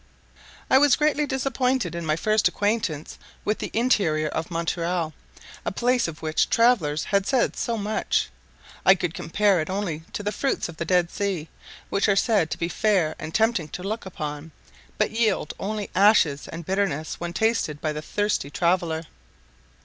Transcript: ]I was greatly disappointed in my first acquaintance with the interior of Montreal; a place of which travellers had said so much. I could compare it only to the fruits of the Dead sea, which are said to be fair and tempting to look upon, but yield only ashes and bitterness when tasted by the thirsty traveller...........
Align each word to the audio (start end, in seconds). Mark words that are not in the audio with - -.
]I 0.71 0.79
was 0.79 0.95
greatly 0.95 1.27
disappointed 1.27 1.93
in 1.93 2.07
my 2.07 2.15
first 2.15 2.47
acquaintance 2.47 3.19
with 3.45 3.59
the 3.59 3.69
interior 3.71 4.29
of 4.29 4.49
Montreal; 4.49 5.13
a 5.63 5.71
place 5.71 6.07
of 6.07 6.23
which 6.23 6.49
travellers 6.49 7.03
had 7.13 7.27
said 7.27 7.55
so 7.55 7.77
much. 7.77 8.27
I 8.83 8.95
could 8.95 9.13
compare 9.13 9.61
it 9.61 9.69
only 9.69 10.01
to 10.13 10.23
the 10.23 10.31
fruits 10.31 10.67
of 10.67 10.77
the 10.77 10.85
Dead 10.85 11.11
sea, 11.11 11.49
which 11.91 12.09
are 12.09 12.15
said 12.15 12.49
to 12.49 12.57
be 12.57 12.67
fair 12.67 13.13
and 13.19 13.31
tempting 13.31 13.67
to 13.69 13.83
look 13.83 14.07
upon, 14.07 14.49
but 14.97 15.11
yield 15.11 15.53
only 15.59 15.91
ashes 15.93 16.47
and 16.47 16.65
bitterness 16.65 17.19
when 17.19 17.31
tasted 17.31 17.79
by 17.79 17.93
the 17.93 18.01
thirsty 18.01 18.49
traveller........... 18.49 19.05